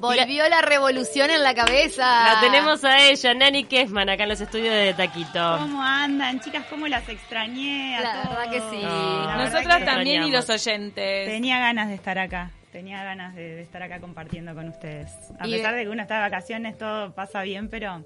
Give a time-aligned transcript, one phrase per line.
[0.00, 2.34] Volvió la revolución en la cabeza.
[2.34, 5.56] La tenemos a ella, Nani Kessman, acá en los estudios de Taquito.
[5.58, 6.64] ¿Cómo andan, chicas?
[6.70, 7.96] ¿Cómo las extrañé?
[7.96, 8.28] A La todos?
[8.36, 8.82] verdad que sí.
[8.82, 11.28] La Nosotras que también y los oyentes.
[11.28, 12.50] Tenía ganas de estar acá.
[12.72, 15.10] Tenía ganas de, de estar acá compartiendo con ustedes.
[15.38, 18.04] A Y- pesar de que uno está de vacaciones, todo pasa bien, pero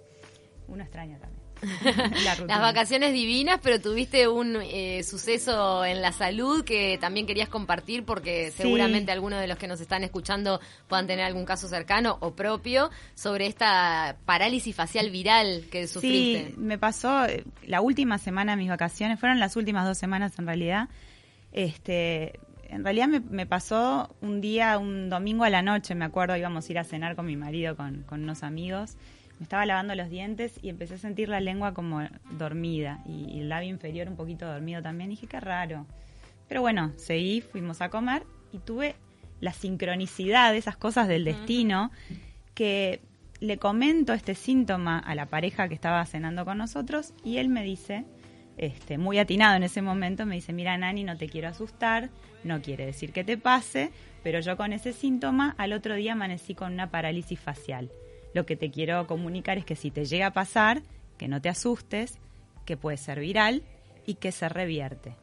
[0.69, 1.34] uno extraña también.
[1.63, 2.37] La.
[2.47, 8.05] Las vacaciones divinas, pero tuviste un eh, suceso en la salud que también querías compartir
[8.05, 8.63] porque Sí.
[8.63, 12.91] seguramente algunos de los que nos están escuchando puedan tener algún caso cercano o propio
[13.15, 16.49] sobre esta parálisis facial viral que sufriste.
[16.51, 20.39] Sí, me pasó eh, la última semana de mis vacaciones, fueron las últimas dos semanas
[20.39, 20.89] en realidad.
[21.53, 26.37] Este, en realidad me, me pasó un día, un domingo a la noche, me acuerdo,
[26.37, 28.97] íbamos a ir a cenar con mi marido, con, con unos amigos.
[29.39, 33.41] Me estaba lavando los dientes y empecé a sentir la lengua como dormida y, y
[33.41, 35.11] el labio inferior un poquito dormido también.
[35.11, 35.87] dije, qué raro.
[36.49, 38.95] Pero bueno, seguí, fuimos a comer y tuve
[39.41, 41.91] la sincronicidad de esas cosas del destino
[42.55, 43.01] que
[43.41, 47.63] le comento este síntoma a la pareja que estaba cenando con nosotros y él me
[47.63, 48.05] dice,
[48.57, 52.11] este, muy atinado en ese momento, me dice, mira Nani, no te quiero asustar,
[52.45, 53.91] no quiere decir que te pase,
[54.23, 57.91] pero yo con ese síntoma al otro día amanecí con una parálisis facial.
[58.35, 60.83] Lo que te quiero comunicar es que si te llega a pasar,
[61.17, 62.19] que no te asustes,
[62.67, 63.63] que puede ser viral
[64.07, 65.17] y que se revierte.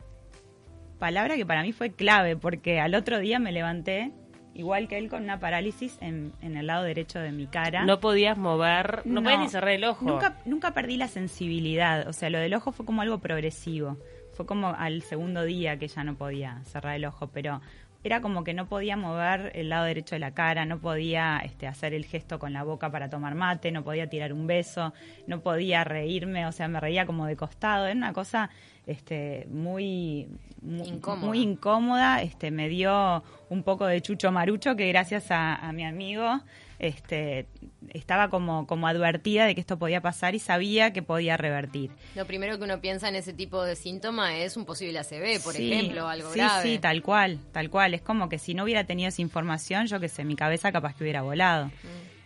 [0.98, 4.12] Palabra que para mí fue clave porque al otro día me levanté
[4.54, 7.86] igual que él con una parálisis en, en el lado derecho de mi cara.
[7.86, 10.06] No podías mover, no, podías ni cerrar el ojo.
[10.06, 12.08] Nunca, nunca perdí la sensibilidad.
[12.08, 13.98] O sea, lo del ojo fue como algo progresivo.
[14.34, 17.62] Fue como al segundo día que ya no podía cerrar el ojo, pero
[18.04, 21.68] era como que no podía mover el lado derecho de la cara, no podía este,
[21.68, 24.94] hacer el gesto con la boca para tomar mate, no podía tirar un beso,
[25.28, 27.86] no podía reírme, o sea, me reía como de costado.
[27.86, 28.50] Era una cosa
[28.88, 30.28] este, muy,
[30.64, 31.28] Incómoda.
[31.28, 32.22] muy incómoda.
[32.22, 36.42] Este, me dio un poco de chucho marucho que gracias a, a mi amigo
[36.82, 37.46] este,
[37.94, 41.92] estaba como, como advertida de que esto podía pasar y sabía que podía revertir.
[42.16, 45.54] Lo primero que uno piensa en ese tipo de síntoma es un posible ACV, por
[45.54, 46.64] Sí, ejemplo, algo sí, grave.
[46.64, 47.94] Sí, tal cual, tal cual.
[47.94, 50.96] Es como que si no hubiera tenido esa información, yo que sé, mi cabeza capaz
[50.96, 51.70] que hubiera volado.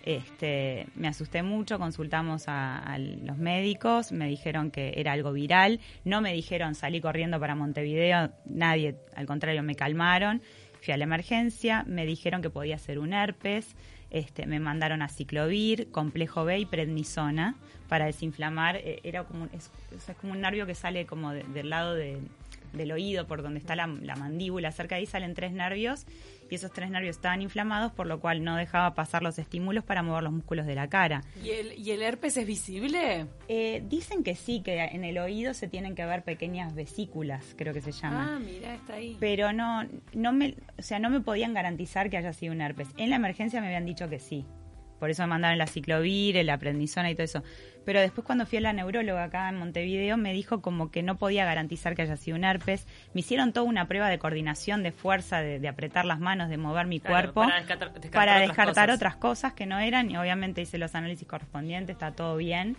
[0.04, 5.82] Este, me asusté mucho, consultamos a, a los médicos, me dijeron que era algo viral,
[6.06, 10.44] no me dijeron salí corriendo para Montevideo, nadie, al contrario, me calmaron,
[10.80, 13.76] fui a la emergencia, me dijeron que podía ser un herpes,
[14.16, 17.56] este, me mandaron a ciclovir, complejo B y prednisona
[17.90, 21.70] para desinflamar, eh, era como es, es como un nervio que sale como de- del
[21.70, 22.20] lado de-
[22.76, 26.06] del oído, por donde está la, la mandíbula, cerca de ahí salen tres nervios
[26.50, 30.04] y esos tres nervios estaban inflamados, por lo cual no dejaba pasar los estímulos para
[30.04, 31.24] mover los músculos de la cara.
[31.44, 33.28] ¿Y el, ¿Y el herpes es visible?
[33.48, 37.74] Eh, dicen que sí, que en el oído se tienen que ver pequeñas vesículas, creo
[37.74, 38.36] que se llama.
[38.36, 39.18] Ah, mira, está ahí.
[39.20, 42.90] Pero no, no me, o sea, no me podían garantizar que haya sido un herpes.
[42.98, 44.46] En la emergencia me habían dicho que sí.
[45.00, 47.44] Por eso me mandaron la ciclovir, la aprendizona y todo eso.
[47.86, 51.18] Pero después cuando fui a la neuróloga acá en Montevideo me dijo como que no
[51.18, 52.88] podía garantizar que haya sido un herpes.
[53.14, 56.58] Me hicieron toda una prueba de coordinación, de fuerza, de, de apretar las manos, de
[56.58, 57.42] mover mi Claro, cuerpo.
[57.50, 58.96] para descartar- descartar para otras descartar cosas.
[58.96, 62.76] otras cosas que no eran y obviamente hice los análisis correspondientes, está todo bien.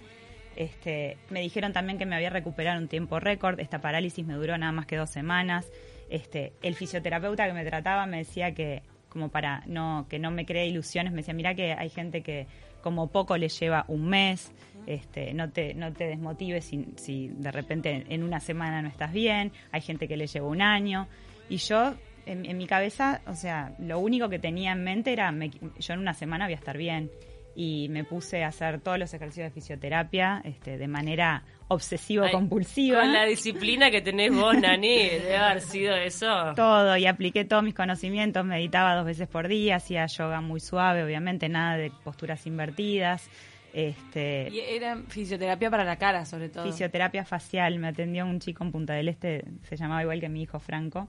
[0.56, 3.60] Este, me dijeron también que me había recuperado un tiempo récord.
[3.60, 5.70] Esta parálisis me duró nada más que dos semanas.
[6.08, 8.82] Este, el fisioterapeuta que me trataba me decía que,
[9.16, 12.46] como para no, que no me cree ilusiones, me decía, mira que hay gente que
[12.82, 14.52] como poco le lleva un mes,
[14.86, 19.12] este, no te, no te desmotives si, si de repente en una semana no estás
[19.14, 21.08] bien, hay gente que le lleva un año.
[21.48, 21.94] Y yo,
[22.26, 25.94] en, en mi cabeza, o sea, lo único que tenía en mente era, me- yo
[25.94, 27.10] en una semana voy a estar bien.
[27.56, 33.00] Y me puse a hacer todos los ejercicios de fisioterapia este, de manera obsesivo-compulsiva.
[33.00, 36.52] Con la disciplina que tenés vos, Nani, debe haber sido eso.
[36.54, 41.02] Todo, y apliqué todos mis conocimientos, meditaba dos veces por día, hacía yoga muy suave,
[41.04, 43.28] obviamente, nada de posturas invertidas.
[43.72, 46.64] Este, Y era fisioterapia para la cara, sobre todo.
[46.64, 50.42] fisioterapia facial, me atendió un chico en Punta del Este, se llamaba igual que mi
[50.42, 51.08] hijo Franco,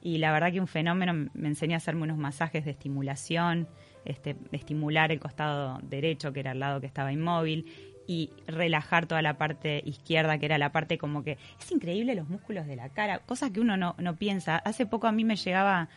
[0.00, 3.68] y la verdad que un fenómeno, me enseñó a hacerme unos masajes de estimulación,
[4.06, 7.66] este, de estimular el costado derecho, que era el lado que estaba inmóvil,
[8.08, 11.38] y relajar toda la parte izquierda, que era la parte como que...
[11.60, 14.56] Es increíble los músculos de la cara, cosas que uno no, no piensa.
[14.56, 15.88] Hace poco a mí me llegaba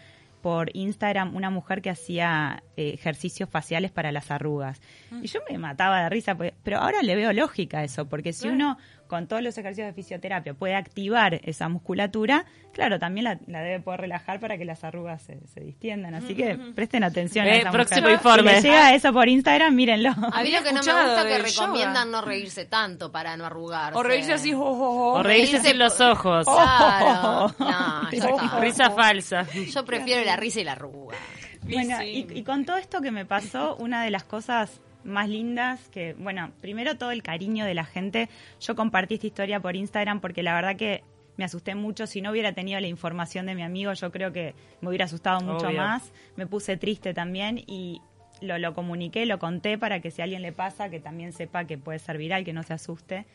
[0.42, 4.82] por Instagram una mujer que hacía eh, ejercicios faciales para las arrugas.
[5.22, 8.34] Y yo me mataba de risa, pues, pero ahora le veo lógica a eso, porque
[8.34, 8.78] si uno
[9.12, 13.82] con todos los ejercicios de fisioterapia puede activar esa musculatura, claro, también la, la debe
[13.82, 16.16] poder relajar para que las arrugas se, se distiendan.
[16.16, 18.14] Así que presten atención a Eh, esa próximo mujer.
[18.14, 18.50] informe.
[18.52, 20.12] Si les llega eso por Instagram, mírenlo.
[20.12, 21.66] A mí Había lo que no me gusta es que yoga.
[21.66, 24.00] recomiendan no reírse tanto para no arrugarse.
[24.00, 24.64] O reírse así, jo.
[24.64, 26.46] O reírse reírse en los ojos.
[26.46, 27.54] Claro.
[27.60, 28.60] No.
[28.62, 29.46] Risa falsa.
[29.74, 31.18] Yo prefiero la risa y la arruga.
[31.64, 36.14] Bueno, y con todo esto que me pasó, una de las cosas más lindas que,
[36.14, 38.30] bueno, primero todo el cariño de la gente.
[38.60, 41.04] Yo compartí esta historia por Instagram porque la verdad que
[41.38, 42.08] me asusté mucho.
[42.08, 45.42] Si no hubiera tenido la información de mi amigo, yo creo que me hubiera asustado
[45.42, 45.78] mucho Obvio.
[45.78, 46.12] más.
[46.36, 48.02] Me puse triste también y
[48.42, 51.66] lo, lo comuniqué, lo conté para que si a alguien le pasa, que también sepa
[51.66, 53.26] que puede ser viral, que no se asuste.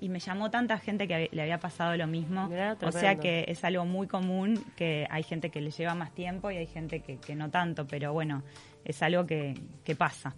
[0.00, 2.48] Y me llamó tanta gente que le había pasado lo mismo.
[2.48, 6.12] Mirá, o sea que es algo muy común, que hay gente que le lleva más
[6.12, 8.42] tiempo y hay gente que, que no tanto, pero bueno,
[8.84, 9.54] es algo que,
[9.84, 10.34] que pasa.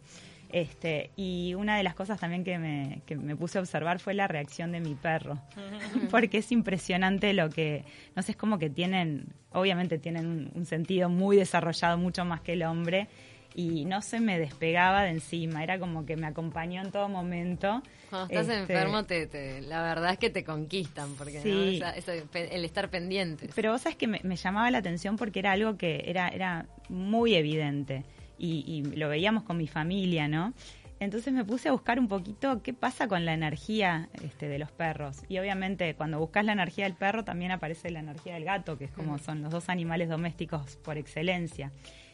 [0.54, 4.14] Este, y una de las cosas también que me, que me puse a observar fue
[4.14, 5.40] la reacción de mi perro,
[6.12, 7.84] porque es impresionante lo que,
[8.14, 12.40] no sé, es como que tienen, obviamente tienen un, un sentido muy desarrollado, mucho más
[12.40, 13.08] que el hombre,
[13.56, 17.82] y no se me despegaba de encima, era como que me acompañó en todo momento.
[18.10, 21.42] Cuando estás Este, enfermo, te, te- la verdad es que te conquistan, porque ¿no?
[21.42, 21.76] Sí.
[21.78, 23.48] Esa- esa- pe- el estar pendiente.
[23.56, 26.66] Pero vos sabés que me, me llamaba la atención porque era algo que era, era
[26.88, 28.04] muy evidente
[28.38, 30.52] y, y lo veíamos con mi familia, ¿no?
[31.00, 34.70] Entonces me puse a buscar un poquito qué pasa con la energía este, de los
[34.70, 35.22] perros.
[35.28, 38.84] Y obviamente cuando buscas la energía del perro también aparece la energía del gato, que
[38.84, 41.72] es como son los dos animales domésticos por excelencia.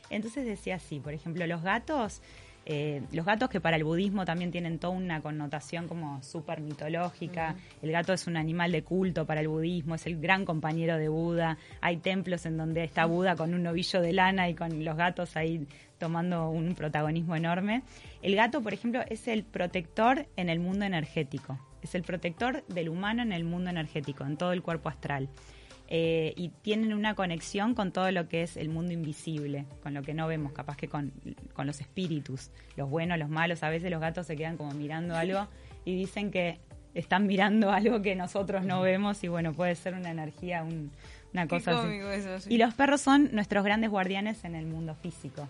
[0.08, 2.22] Entonces decía así, por ejemplo, los gatos,
[2.66, 7.56] eh, los gatos que para el budismo también tienen toda una connotación como súper mitológica.
[7.82, 11.08] El gato es un animal de culto para el budismo, es el gran compañero de
[11.08, 11.58] Buda.
[11.80, 15.36] Hay templos en donde está Buda con un novillo de lana y con los gatos
[15.36, 15.66] ahí
[15.98, 17.82] tomando un protagonismo enorme.
[18.22, 21.58] El gato, por ejemplo, es el protector en el mundo energético.
[21.82, 25.28] Es el protector del humano en el mundo energético, en todo el cuerpo astral.
[25.92, 30.02] Eh, y tienen una conexión con todo lo que es el mundo invisible, con lo
[30.02, 31.12] que no vemos, capaz que con,
[31.52, 33.64] con los espíritus, los buenos, los malos.
[33.64, 35.48] A veces los gatos se quedan como mirando algo
[35.84, 36.58] y dicen que
[36.94, 40.92] están mirando algo que nosotros no vemos y bueno, puede ser una energía, un-
[41.32, 41.86] una Qué cosa así.
[41.88, 42.54] cómico eso, sí.
[42.54, 45.46] Y los perros son nuestros grandes guardianes en el mundo físico.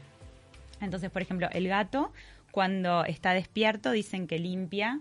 [0.80, 2.12] Entonces, por ejemplo, el gato,
[2.50, 5.00] cuando está despierto, dicen que limpia,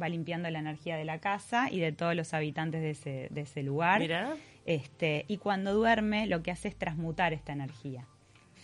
[0.00, 3.40] va limpiando la energía de la casa y de todos los habitantes de ese, de
[3.42, 4.00] ese lugar.
[4.00, 4.34] Mirá.
[4.68, 8.04] Este, y cuando duerme, lo que hace es transmutar esta energía.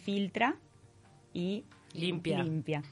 [0.04, 0.56] Filtra
[1.32, 1.64] y
[1.94, 2.42] Limpia.
[2.42, 2.82] limpia.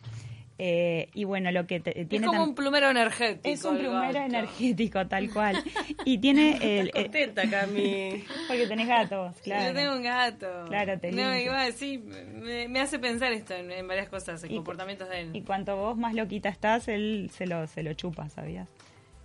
[0.58, 3.48] Eh, y bueno, lo que te- Es tiene como tam- un plumero energético.
[3.50, 4.18] es un plumero gato.
[4.24, 5.62] energético, tal cual.
[6.06, 8.24] Y tiene el, eh, Contenta, Cami.
[8.48, 9.68] porque tenés gatos, claro.
[9.68, 10.64] Yo tengo un gato.
[10.68, 14.54] Claro, te No, igual, sí, me, me hace pensar esto en, en varias cosas, en
[14.54, 15.30] comportamientos de él.
[15.36, 18.68] Y cuanto vos más loquita estás, él se lo, se lo chupa, ¿sabías?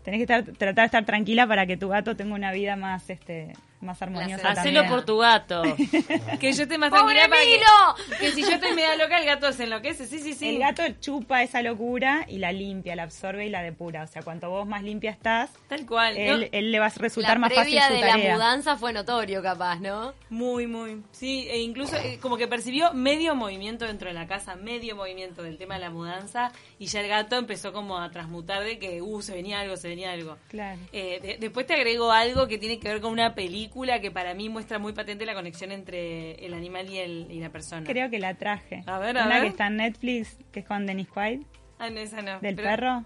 [0.04, 3.10] Tenés que estar, tratar de estar tranquila para que tu gato tenga una vida más,
[3.10, 4.50] este, más armoniosa.
[4.50, 5.62] Hacelo por tu gato.
[6.40, 9.26] que yo esté más ¡Pobre tranquila para que, que si yo estoy media loca, el
[9.26, 10.08] gato se enloquece.
[10.08, 10.50] Sí, sí, sí.
[10.50, 14.04] El gato chupa esa locura y la limpia, la absorbe y la depura.
[14.04, 16.18] O sea, cuanto vos más limpia estás, Tal cual.
[16.18, 18.28] él, No, él le va a resultar la más fácil previa su de tarea.
[18.30, 20.14] la mudanza fue notorio, capaz, ¿no?
[20.30, 21.04] Muy, muy.
[21.12, 25.44] Sí, e incluso eh, como que percibió medio movimiento dentro de la casa, medio movimiento
[25.44, 29.02] del tema de la mudanza, y ya el gato empezó como a transmutar de que,
[29.04, 30.38] uh, se venía algo, se venía algo.
[30.48, 30.80] Claro.
[30.92, 33.67] Eh, de- después te agrego algo que tiene que ver con una película
[34.02, 37.50] que para mí muestra muy patente la conexión entre el animal y, el, y la
[37.50, 37.84] persona.
[37.86, 38.84] Creo que la traje.
[38.86, 39.44] A ver, a Una ver.
[39.44, 41.42] que está en Netflix, que es con Dennis Quaid,
[41.80, 42.40] Ah, no, esa no.
[42.40, 43.04] del Pero- perro.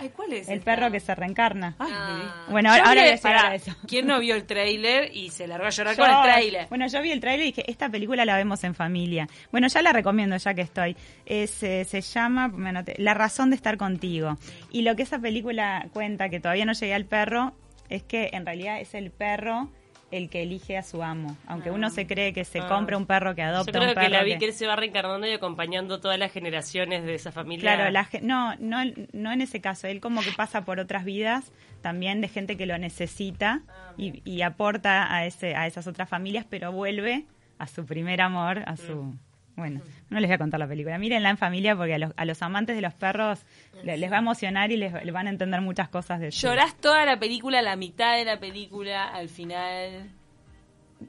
[0.00, 0.48] Ay, ¿cuál es?
[0.48, 0.64] El esta?
[0.76, 1.74] perro que se reencarna.
[1.78, 2.46] Ay, Ah.
[2.50, 3.74] Bueno, ahora, ahora voy a llegar pará, a eso.
[3.88, 6.66] ¿Quién no vio el tráiler y se largó a llorar Yo- con el tráiler?
[6.68, 9.26] Bueno, yo vi el tráiler y dije, esta película la vemos en familia.
[9.50, 10.96] Bueno, ya la recomiendo ya que estoy.
[11.26, 14.36] Es, eh, se llama, me anoté, La razón de estar contigo.
[14.70, 17.54] Y lo que esa película cuenta, que todavía no llegué al perro,
[17.88, 19.68] es que en realidad es el perro
[20.10, 21.36] el que elige a su amo.
[21.46, 22.68] Aunque uno se cree que se Ah.
[22.68, 24.74] compra un perro que Yo adopta creo un perro que la vi que- se va
[24.76, 27.60] reencarnando y acompañando todas las generaciones de esa familia.
[27.76, 28.78] Claro, la no, no,
[29.12, 29.86] no en ese caso.
[29.86, 33.62] Él como que pasa por otras vidas también de gente que lo necesita
[33.96, 37.26] y, y aporta a ese, a esas otras familias, pero vuelve
[37.58, 39.14] a su primer amor, a su.
[39.58, 40.96] Bueno, no les voy a contar la película.
[40.98, 43.44] Mírenla en familia porque a los, a los amantes de los perros
[43.82, 46.76] le- les va a emocionar y les, les van a entender muchas cosas de Llorás
[46.76, 50.10] toda la película, la mitad de la película, al final.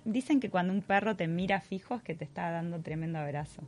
[0.03, 3.61] Dicen que cuando un perro te mira fijo es que te está dando tremendo abrazo.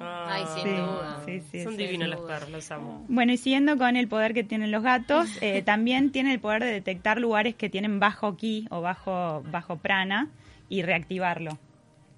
[0.00, 1.22] Ah, Ay, sin Sí, duda.
[1.24, 1.78] sí, sí, Son sí.
[1.78, 3.04] divinos los perros, los amo.
[3.08, 6.62] Bueno, y siguiendo con el poder que tienen los gatos, eh, también tienen el poder
[6.62, 10.28] de detectar lugares que tienen bajo ki o bajo, bajo prana
[10.68, 11.58] y reactivarlo.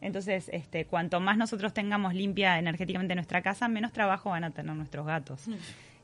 [0.00, 4.74] Entonces, este, cuanto más nosotros tengamos limpia energéticamente nuestra casa, menos trabajo van a tener
[4.74, 5.46] nuestros gatos.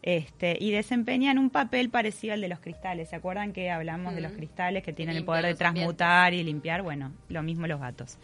[0.02, 3.08] Este, y desempeñan un papel parecido al de los cristales.
[3.08, 5.74] ¿Se acuerdan que hablamos de los cristales que tienen el poder de ambientes.
[5.74, 6.82] transmutar y limpiar?
[6.82, 8.18] Bueno, lo mismo los gatos.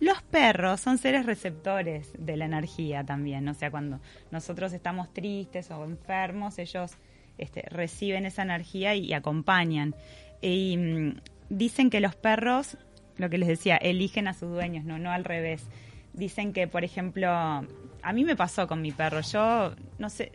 [0.00, 5.70] Los perros son seres receptores de la energía también, o sea, cuando nosotros estamos tristes
[5.70, 6.98] o enfermos, ellos
[7.38, 9.94] este, reciben esa energía y, acompañan.
[10.42, 12.76] Y mm, dicen que los perros,
[13.18, 15.66] lo que les decía, eligen a sus dueños, no, no al revés.
[16.12, 19.20] dicen que, por ejemplo, a mí me pasó con mi perro.
[19.20, 20.30] Yo, no sé,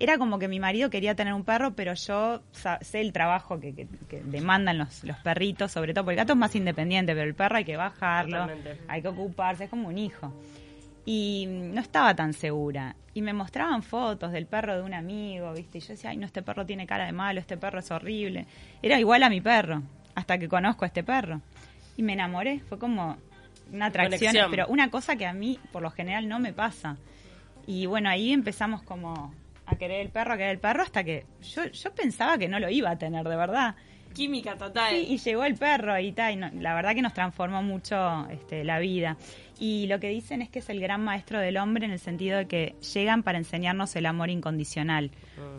[0.00, 2.42] era como que mi marido quería tener un perro, pero yo
[2.80, 6.34] sé el trabajo que, que- que demandan los, los perritos, sobre todo porque el gato
[6.34, 8.78] es más independiente, pero el perro hay que bajarlo, Totalmente.
[8.86, 10.32] hay que ocuparse, es como un hijo.
[11.04, 12.94] Y mm, no estaba tan segura.
[13.14, 15.78] Y me mostraban fotos del perro de un amigo, ¿viste?
[15.78, 18.46] Y yo decía, ay, no, este perro tiene cara de malo, este perro es horrible.
[18.82, 19.82] Era igual a mi perro,
[20.14, 21.40] hasta que conozco a este perro.
[21.98, 23.18] Y me enamoré, fue como
[23.72, 24.50] una atracción, Conexión.
[24.50, 26.96] pero una cosa que a mí, por lo general, no me pasa.
[27.66, 29.34] Y bueno, ahí empezamos como
[29.66, 32.58] a querer el perro, a querer el perro, hasta que yo, yo pensaba que no
[32.58, 33.74] lo iba a tener, de verdad.
[34.14, 34.94] Química total.
[34.94, 38.26] Sí, y llegó el perro y tal, y no- la verdad que nos transformó mucho
[38.30, 39.18] este, la vida.
[39.58, 42.38] Y lo que dicen es que es el gran maestro del hombre en el sentido
[42.38, 45.10] de que llegan para enseñarnos el amor incondicional,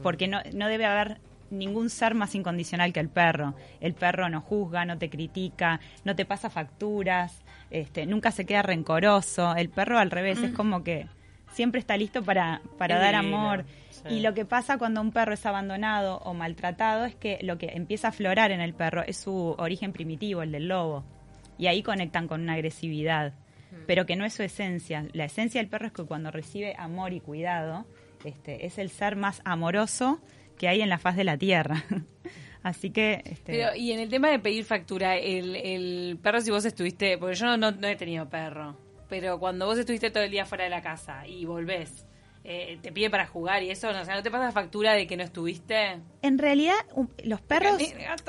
[0.02, 1.20] porque no, no debe haber
[1.52, 3.56] ningún ser más incondicional que el perro.
[3.80, 8.62] El perro no juzga, no te critica, no te pasa facturas, este, nunca se queda
[8.62, 9.56] rencoroso.
[9.56, 11.08] El perro al revés, es como que
[11.52, 13.66] siempre está listo para, para dar amor.
[13.90, 14.16] sí.
[14.16, 17.72] Y lo que pasa cuando un perro es abandonado o maltratado es que lo que
[17.74, 21.04] empieza a aflorar en el perro es su origen primitivo, el del lobo.
[21.58, 23.34] Y ahí conectan con una agresividad,
[23.86, 25.06] pero que no es su esencia.
[25.12, 27.86] La esencia del perro es que cuando recibe amor y cuidado,
[28.24, 30.22] este, es el ser más amoroso
[30.60, 31.84] que hay en la faz de la tierra.
[32.62, 33.22] Así que...
[33.26, 37.18] Este, Pero, y en el tema de pedir factura, el, el perro, si vos estuviste,
[37.18, 40.46] porque yo no, no, no he tenido perro, pero cuando vos estuviste todo el día
[40.46, 42.06] fuera de la casa y volvés,
[42.44, 45.08] eh, te pide para jugar y eso, no, o sea, ¿no te pasa factura de
[45.08, 46.00] que no estuviste?
[46.22, 47.78] En realidad, un- los perros.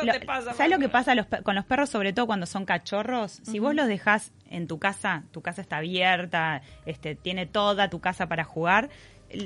[0.02, 2.64] Lo- te pasa, ¿Sabes lo que pasa los con los perros, sobre todo cuando son
[2.64, 3.40] cachorros?
[3.44, 8.00] Si vos los dejás en tu casa, tu casa está abierta, este, tiene toda tu
[8.00, 8.90] casa para jugar,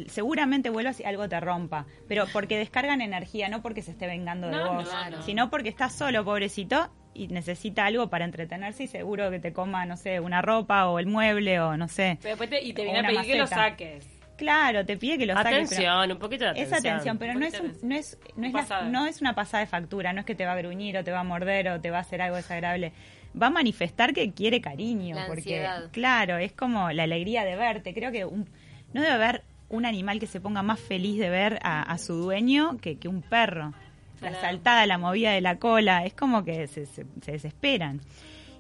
[0.09, 1.87] seguramente vuelvas y algo te rompa.
[2.09, 5.23] Pero porque descargan energía, no porque se esté vengando de No, vos, no, no.
[5.23, 9.87] sino porque está solo, pobrecito, y necesita algo para entretenerse y seguro que te coma,
[9.87, 12.19] no sé, una ropa o el mueble o no sé.
[12.23, 14.07] Pero después te- y te viene a pedir que lo saques.
[14.37, 15.53] Claro, te pide que lo saques.
[15.73, 16.77] Atención, un poquito de atención.
[16.79, 19.61] esa atención, pero no es, un- no es, no es, la- no es una pasada
[19.61, 21.81] de factura, no es que te va a gruñir o te va a morder o
[21.81, 22.93] te va a hacer algo desagradable.
[23.41, 25.89] Va a manifestar que quiere cariño, La porque ansiedad.
[25.93, 27.95] claro, es como la alegría de verte.
[27.95, 28.49] Creo que un-
[28.93, 29.43] no debe haber
[29.75, 33.09] un animal que se ponga más feliz de ver a, a su dueño que, que
[33.09, 33.73] un perro.
[34.21, 38.01] La saltada, la movida de la cola, es como que se, se- se desesperan.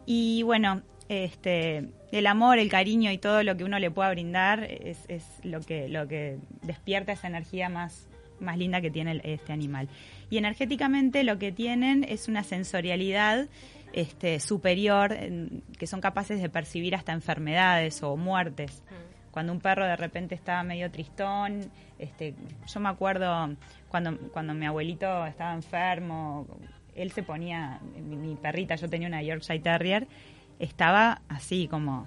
[0.04, 4.64] Y bueno, este, el amor, el cariño y todo lo que uno le pueda brindar
[4.64, 8.08] es, es lo que lo que despierta esa energía más
[8.40, 9.88] más linda que tiene este animal.
[10.28, 13.46] Y energéticamente lo que tienen es una sensorialidad
[13.92, 15.16] este, superior,
[15.78, 18.82] que son capaces de percibir hasta enfermedades o muertes.
[19.34, 22.36] Cuando un perro de repente está medio tristón, este,
[22.72, 23.56] yo me acuerdo
[23.88, 26.46] cuando, cuando mi abuelito estaba enfermo,
[26.94, 30.06] él se ponía, mi, mi perrita, yo tenía una Yorkshire Terrier,
[30.60, 32.06] estaba así como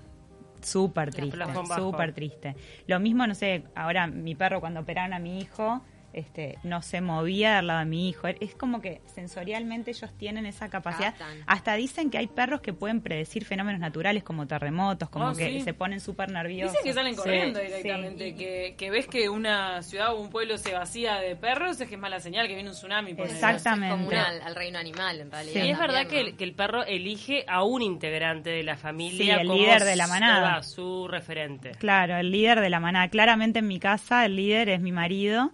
[0.61, 1.37] súper triste,
[1.75, 2.55] súper triste.
[2.87, 5.81] Lo mismo, no sé, ahora mi perro cuando operaron a mi hijo,
[6.17, 8.27] este, no se movía al lado de mi hijo.
[8.27, 11.11] Es como que sensorialmente ellos tienen esa capacidad.
[11.17, 11.43] Captan.
[11.47, 15.47] Hasta dicen que hay perros que pueden predecir fenómenos naturales como terremotos, como Ah, que
[15.49, 15.61] sí.
[15.61, 16.73] se ponen súper nerviosos.
[16.73, 17.65] Dicen que salen corriendo Sí.
[17.67, 21.87] directamente, que, que ves que una ciudad o un pueblo se vacía de perros, es
[21.87, 23.13] que es mala señal, que viene un tsunami.
[23.13, 23.27] por.
[23.27, 24.15] Exactamente.
[24.15, 25.61] Es al, al reino animal, en realidad.
[25.61, 25.67] Sí.
[25.67, 29.23] Y es verdad que el, que el perro elige a un integrante de la familia
[29.23, 30.63] Sí, el como líder de la su- manada.
[30.63, 31.71] su referente.
[31.71, 33.07] Claro, el líder de la manada.
[33.09, 35.51] Claramente en mi casa el líder es mi marido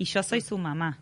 [0.00, 0.98] y yo soy su mamá.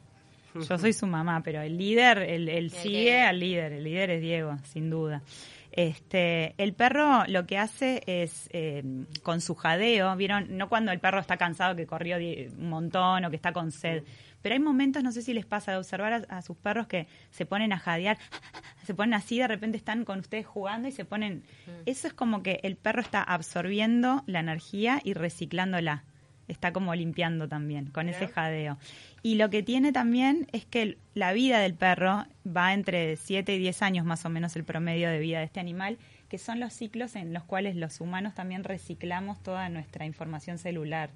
[0.55, 3.73] Yo soy su mamá, pero el líder, él que- sigue al líder.
[3.75, 5.23] El líder es Diego, sin duda.
[5.71, 8.83] Este, el perro lo que hace es eh,
[9.23, 13.31] con su jadeo, vieron, no cuando el perro está cansado que corrió un montón o
[13.31, 14.03] que está con sed,
[14.43, 17.07] pero hay momentos, no sé si les pasa de observar a, a sus perros que
[17.31, 18.19] se ponen a jadear,
[18.85, 21.45] se ponen así, de repente están con ustedes jugando y se ponen,
[21.87, 26.03] eso es como que el perro está absorbiendo la energía y reciclándola,
[26.49, 28.79] está como limpiando también con ese jadeo.
[29.23, 33.59] Y lo que tiene también es que la vida del perro va entre 7 y
[33.59, 36.73] 10 años más o menos el promedio de vida de este animal, que son los
[36.73, 41.11] ciclos en los cuales los humanos también reciclamos toda nuestra información celular.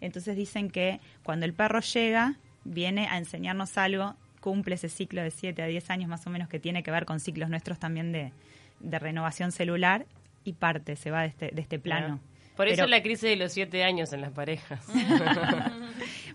[0.00, 5.30] Entonces dicen que cuando el perro llega, viene a enseñarnos algo, cumple ese ciclo de
[5.30, 8.12] 7 a 10 años más o menos que tiene que ver con ciclos nuestros también
[8.12, 8.32] de,
[8.80, 10.06] de renovación celular
[10.44, 12.20] y parte, se va de este, de este plano.
[12.56, 14.80] Por eso Pero- la crisis de los siete años en las parejas.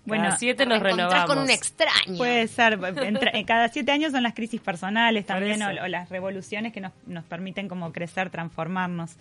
[0.06, 1.26] Bueno, Cada siete nos renovamos.
[1.26, 2.18] con un extraño.
[2.18, 2.80] Puede ser.
[3.04, 6.82] Entre- en cada siete años son las crisis personales también o, o las revoluciones que
[6.82, 9.18] nos, nos permiten como crecer, transformarnos.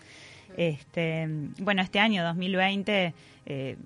[0.56, 1.26] Este,
[1.58, 3.12] bueno, este año 2020
[3.46, 3.76] eh,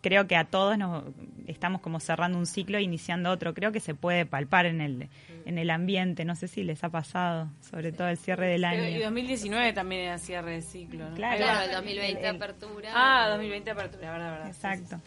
[0.00, 1.04] creo que a todos nos,
[1.46, 3.54] estamos como cerrando un ciclo e iniciando otro.
[3.54, 5.08] Creo que se puede palpar en el,
[5.44, 6.24] en el ambiente.
[6.24, 9.04] No sé si les ha pasado, sobre todo el cierre del Pero, Y año.
[9.04, 11.16] 2019 también era cierre de ciclo, ¿no?
[11.16, 11.36] Claro.
[11.38, 12.90] Claro, el 2020 el- el- apertura.
[12.94, 14.46] Ah, 2020 apertura, verdad, verdad.
[14.48, 15.00] Exacto.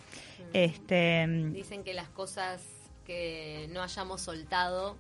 [0.54, 2.62] Este, Dicen que las cosas
[3.06, 4.98] que no hayamos soltado,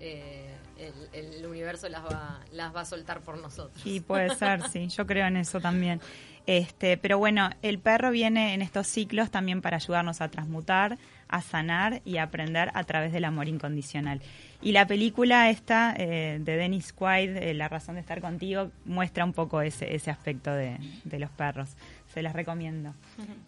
[0.00, 3.80] eh, el, el universo las va, las va a soltar por nosotros.
[3.82, 6.00] Sí, puede ser, sí, yo creo en eso también.
[6.46, 10.96] Este, pero bueno, el perro viene en estos ciclos también para ayudarnos a transmutar,
[11.28, 14.20] a sanar y a aprender a través del amor incondicional.
[14.62, 19.24] Y la película esta eh, de Dennis Quaid, eh, La razón de estar contigo, muestra
[19.24, 21.70] un poco ese, ese aspecto de, de los perros.
[22.14, 22.94] Se las recomiendo.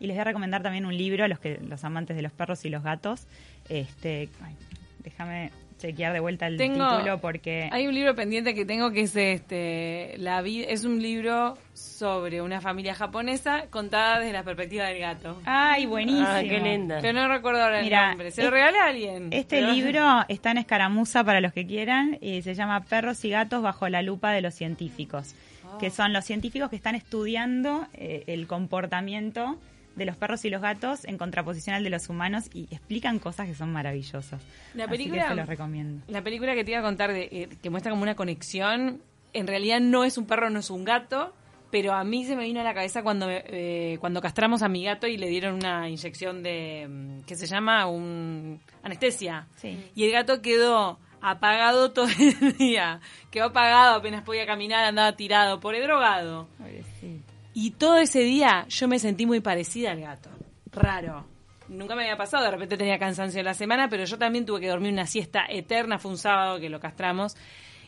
[0.01, 2.33] Y les voy a recomendar también un libro a los que los amantes de los
[2.33, 3.27] perros y los gatos.
[3.69, 4.57] Este, ay,
[5.05, 9.03] déjame chequear de vuelta el Tengo- título porque Hay un libro pendiente que tengo que
[9.03, 14.85] es este la vida es un libro sobre una familia japonesa contada desde la perspectiva
[14.87, 15.41] del gato.
[15.45, 16.27] Ay, buenísimo.
[16.29, 16.99] Ah, qué linda.
[17.01, 18.31] Pero no recuerdo ahora Mira, el nombre.
[18.33, 19.29] Se lo es- regalé a alguien.
[19.33, 23.31] Este Pero- libro está en escaramuza para los que quieran y se llama Perros y
[23.31, 25.79] gatos bajo la lupa de los científicos, Ah.
[25.81, 29.59] que son los científicos que están estudiando eh, el comportamiento
[29.99, 33.47] de los perros y los gatos en contraposición al de los humanos y explican cosas
[33.49, 34.41] que son maravillosas.
[34.75, 36.03] La Así película- que se los recomiendo.
[36.09, 39.03] La película que te iba a contar, de, eh, que muestra como una conexión,
[39.35, 41.35] en realidad no es un perro, no es un gato,
[41.71, 44.69] pero a mí se me vino a la cabeza cuando, me- eh, cuando castramos a
[44.69, 49.47] mi gato y le dieron una inyección de, mm, que se llama un anestesia.
[49.57, 49.79] Sí.
[49.95, 53.01] Y el gato quedó apagado todo el día.
[53.31, 56.49] Quedó apagado, apenas podía caminar, andaba tirado, por el drogado.
[56.57, 57.28] Pobrecito.
[57.61, 60.31] Y todo ese día yo me sentí muy parecida al gato.
[60.71, 61.27] Raro.
[61.67, 64.61] Nunca me había pasado, de repente tenía cansancio en la semana, pero yo también tuve
[64.61, 67.37] que dormir una siesta eterna, fue un sábado que lo castramos.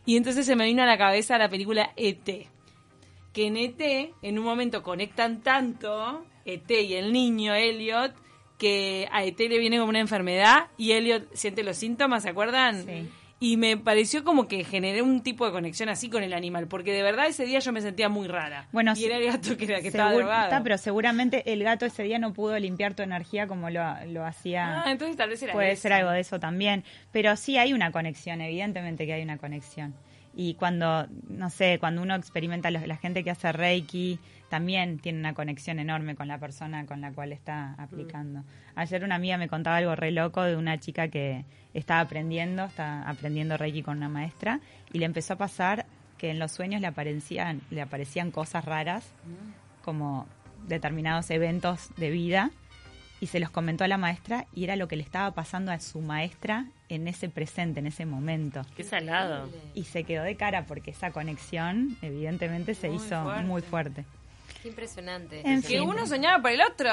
[0.05, 2.49] Y entonces se me vino a la cabeza la película ET.
[3.33, 8.13] Que en ET, en un momento conectan tanto, ET y el niño, Elliot,
[8.59, 12.87] que a ET le viene como una enfermedad y Elliot siente los síntomas, ¿se acuerdan?
[12.87, 13.09] Sí.
[13.43, 16.93] Y me pareció como que generé un tipo de conexión así con el animal, porque
[16.93, 18.69] de verdad ese día yo me sentía muy rara.
[18.71, 20.45] Bueno, y era el gato que, era, que estaba drogado.
[20.45, 24.27] está, pero seguramente el gato ese día no pudo limpiar tu energía como lo, lo
[24.27, 24.83] hacía.
[24.83, 25.83] Ah, entonces tal vez era Puede eso.
[25.83, 26.85] ser algo de eso también.
[27.13, 29.95] Pero sí hay una conexión, evidentemente que hay una conexión.
[30.35, 35.33] Y cuando, no sé, cuando uno experimenta, la gente que hace Reiki también tiene una
[35.33, 38.45] conexión enorme con la persona con la cual está aplicando.
[38.75, 43.09] Ayer una amiga me contaba algo re loco de una chica que estaba aprendiendo, está
[43.09, 44.61] aprendiendo Reiki con una maestra
[44.93, 45.87] y le empezó a pasar
[46.19, 49.09] que en los sueños le aparecían, le aparecían cosas raras
[49.83, 50.27] como
[50.67, 52.51] determinados eventos de vida
[53.21, 55.79] y se los comentó a la maestra y era lo que le estaba pasando a
[55.79, 58.63] su maestra en ese presente, en ese momento.
[58.77, 59.49] Qué salado.
[59.75, 63.43] Y se quedó de cara porque esa conexión evidentemente se Muy hizo fuerte.
[63.45, 64.05] muy fuerte.
[64.63, 65.41] Qué impresionante.
[65.41, 65.81] En Que fin.
[65.81, 66.91] uno soñaba por el otro.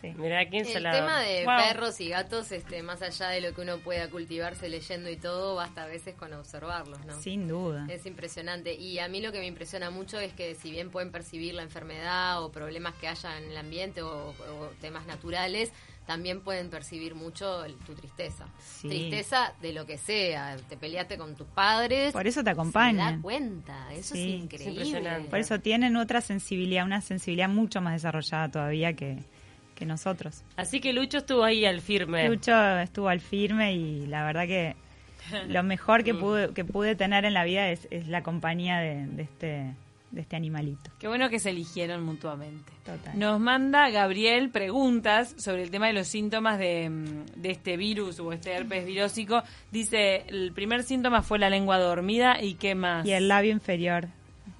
[0.00, 0.12] Sí.
[0.16, 1.56] Mirá, qué El tema de Wow.
[1.58, 5.54] perros y gatos, este, más allá de lo que uno pueda cultivarse leyendo y todo,
[5.54, 7.20] basta a veces con observarlos, ¿no?
[7.20, 7.86] Sin duda.
[7.88, 8.74] Es impresionante.
[8.74, 11.62] Y a mí lo que me impresiona mucho es que si bien pueden percibir la
[11.62, 15.70] enfermedad o problemas que haya en el ambiente o, o temas naturales,
[16.06, 18.46] también pueden percibir mucho el- tu tristeza.
[18.58, 18.88] Sí.
[18.88, 20.56] Tristeza de lo que sea.
[20.68, 22.12] Te peleaste con tus padres.
[22.12, 23.22] Por eso te Se da acompañan.
[23.22, 23.92] cuenta.
[23.92, 24.34] Eso Sí.
[24.34, 24.82] es increíble.
[24.82, 25.28] Es impresionante.
[25.30, 29.18] Por eso tienen otra sensibilidad, una sensibilidad mucho más desarrollada todavía que,
[29.74, 30.42] que nosotros.
[30.56, 32.28] Así que Lucho estuvo ahí al firme.
[32.28, 34.76] Lucho estuvo al firme y la verdad que
[35.48, 39.06] lo mejor que pude, que pude tener en la vida es, es la compañía de,
[39.06, 39.74] de este,
[40.14, 40.90] de este animalito.
[40.98, 42.72] Qué bueno que se eligieron mutuamente.
[42.84, 43.18] Total.
[43.18, 48.20] Nos manda Gabriel preguntas sobre el tema de los síntomas de, mm, de este virus
[48.20, 49.42] o este herpes virósico.
[49.70, 53.06] Dice, el primer síntoma fue la lengua dormida y qué más.
[53.06, 54.08] Y el labio inferior.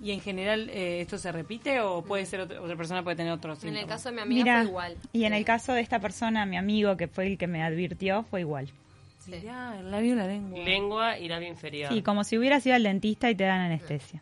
[0.02, 3.32] ¿Y en general eh, esto se repite o puede ser otro- otra persona puede tener
[3.32, 3.82] otros En síntomas?
[3.84, 4.96] el caso de mi amiga Mira, fue igual.
[5.12, 5.38] y en Sí.
[5.38, 8.68] el caso de esta persona, mi amigo, que fue el que me advirtió, fue igual.
[9.20, 9.30] Sí.
[9.30, 10.58] Mirá, el labio y la lengua.
[10.64, 11.90] Lengua y labio inferior.
[11.92, 14.20] Sí, como si hubieras ido al dentista y te dan anestesia.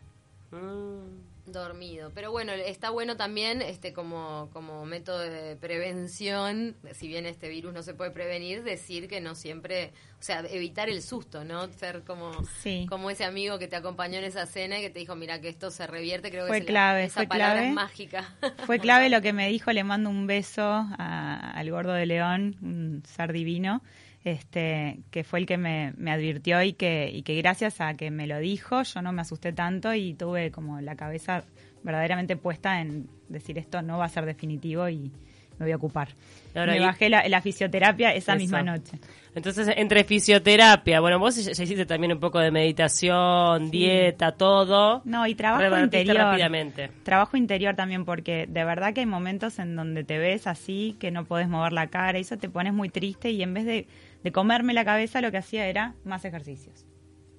[0.51, 1.22] Mm.
[1.53, 2.11] Dormido.
[2.13, 7.73] Pero bueno, está bueno también este como, como método de prevención, si bien este virus
[7.73, 11.67] no se puede prevenir, decir que no siempre, o sea, evitar el susto, ¿no?
[11.69, 12.85] Ser como, Sí.
[12.89, 15.49] como ese amigo que te acompañó en esa cena y que te dijo, mira que
[15.49, 17.67] esto se revierte, creo Fue que clave, la, esa fue palabra clave.
[17.69, 18.35] es mágica.
[18.65, 22.57] Fue clave lo que me dijo, le mando un beso a- al gordo de León,
[22.61, 23.81] un ser divino,
[24.23, 28.27] este, que fue el que me, advirtió y que, y que gracias a que me
[28.27, 31.43] lo dijo, yo no me asusté tanto y tuve como la cabeza
[31.83, 35.11] verdaderamente puesta en decir esto no va a ser definitivo y,
[35.59, 36.09] me voy a ocupar.
[36.55, 38.39] Ahora, me y- bajé la, la fisioterapia esa Eso.
[38.41, 38.99] misma noche.
[39.35, 45.01] Entonces, entre fisioterapia, bueno, vos ya, ya hiciste también un poco de meditación, dieta, todo.
[45.05, 46.15] No, y trabajo interior.
[46.17, 46.91] rápidamente.
[47.03, 51.09] Trabajo interior también porque de verdad que hay momentos en donde te ves así, que
[51.11, 53.87] no podés mover la cara, y eso te pones muy triste y en vez de,
[54.23, 56.85] de comerme la cabeza lo que hacía era más ejercicios.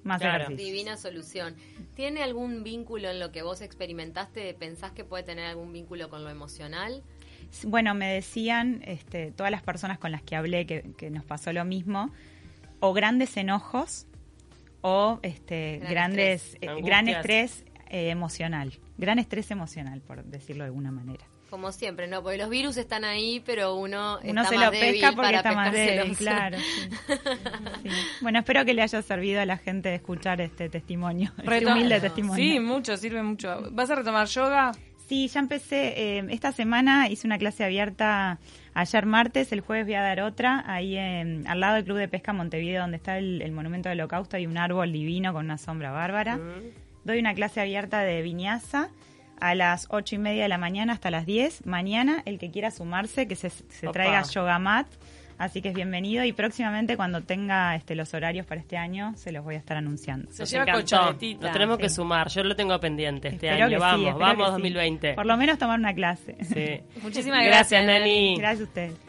[0.03, 0.43] Más Claro.
[0.43, 0.67] ejercicios.
[0.71, 1.55] Divina solución.
[1.95, 4.53] ¿Tiene algún vínculo en lo que vos experimentaste?
[4.53, 7.01] ¿Pensás que puede tener algún vínculo con lo emocional?
[7.65, 11.53] Bueno, me decían este, todas las personas con las que hablé que, que nos pasó
[11.53, 12.11] lo mismo,
[12.79, 14.05] o grandes enojos
[14.81, 16.77] o este, Gran grandes estrés.
[16.77, 21.25] eh, gran estrés eh, emocional, gran estrés emocional, por decirlo de alguna manera.
[21.49, 22.21] Como siempre, ¿no?
[22.21, 25.35] Porque los virus están ahí, pero uno, Uno está se más lo débil pesca porque
[25.35, 26.57] está más débil, claro.
[26.57, 26.89] sí.
[27.83, 27.89] Sí.
[28.21, 32.43] Bueno, espero que le haya servido a la gente escuchar este testimonio, este humilde testimonio.
[32.43, 33.69] Sí, mucho, sirve mucho.
[33.71, 34.71] ¿Vas a retomar yoga?
[35.07, 36.17] Sí, ya empecé.
[36.17, 38.39] eh, esta semana hice una clase abierta
[38.73, 42.07] ayer martes, el jueves voy a dar otra, ahí en- al lado del Club de
[42.07, 45.57] Pesca Montevideo, donde está el, el Monumento del Holocausto, hay un árbol divino con una
[45.59, 46.37] sombra bárbara.
[47.03, 48.89] Doy una clase abierta de viñaza
[49.39, 51.65] a las ocho y media de la mañana hasta las 10.
[51.67, 54.87] Mañana, el que quiera sumarse, que se, se traiga yoga mat.
[55.37, 59.31] Así que es bienvenido y próximamente cuando tenga este, los horarios para este año se
[59.31, 60.31] los voy a estar anunciando.
[60.31, 60.79] Se Nos lleva encantó.
[60.97, 61.41] colchonetita.
[61.43, 62.29] Nos tenemos que sumar.
[62.29, 63.69] Yo lo tengo pendiente este Espero año.
[63.69, 64.51] que sí, vamos, espero vamos que sí.
[64.51, 65.13] 2020.
[65.15, 66.37] Por lo menos tomar una clase.
[66.43, 66.99] Sí.
[67.01, 68.35] Muchísimas Gracias, gracias, Nani.
[68.37, 69.04] Gracias a ustedes.